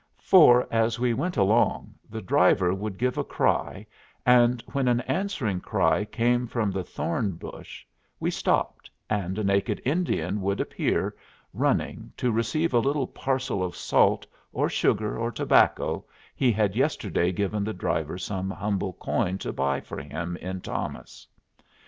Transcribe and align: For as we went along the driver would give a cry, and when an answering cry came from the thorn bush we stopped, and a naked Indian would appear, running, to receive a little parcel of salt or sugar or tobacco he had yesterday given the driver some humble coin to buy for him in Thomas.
For 0.23 0.67
as 0.71 0.97
we 0.99 1.13
went 1.13 1.37
along 1.37 1.93
the 2.09 2.23
driver 2.23 2.73
would 2.73 2.97
give 2.97 3.19
a 3.19 3.23
cry, 3.23 3.85
and 4.25 4.63
when 4.71 4.87
an 4.87 5.01
answering 5.01 5.59
cry 5.61 6.05
came 6.05 6.47
from 6.47 6.71
the 6.71 6.83
thorn 6.83 7.33
bush 7.33 7.85
we 8.19 8.31
stopped, 8.31 8.89
and 9.11 9.37
a 9.37 9.43
naked 9.43 9.79
Indian 9.85 10.41
would 10.41 10.59
appear, 10.59 11.13
running, 11.53 12.11
to 12.17 12.31
receive 12.31 12.73
a 12.73 12.79
little 12.79 13.05
parcel 13.05 13.63
of 13.63 13.75
salt 13.77 14.25
or 14.51 14.69
sugar 14.69 15.19
or 15.19 15.31
tobacco 15.31 16.03
he 16.35 16.51
had 16.51 16.75
yesterday 16.75 17.31
given 17.31 17.63
the 17.63 17.71
driver 17.71 18.17
some 18.17 18.49
humble 18.49 18.93
coin 18.93 19.37
to 19.37 19.53
buy 19.53 19.81
for 19.81 19.99
him 20.01 20.35
in 20.37 20.61
Thomas. 20.61 21.27